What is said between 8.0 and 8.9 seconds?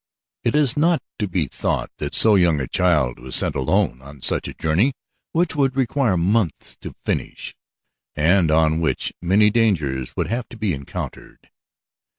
and on